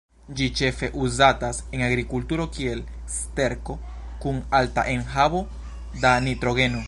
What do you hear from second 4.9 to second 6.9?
enhavo da nitrogeno.